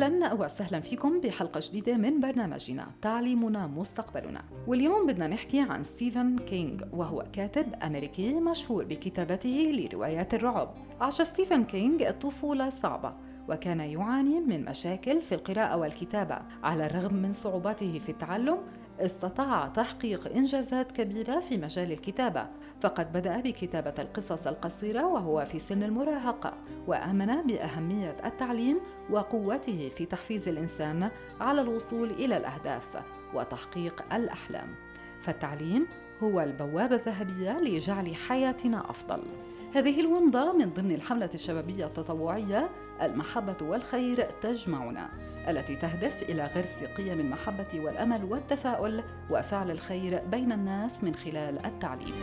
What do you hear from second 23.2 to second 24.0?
بكتابة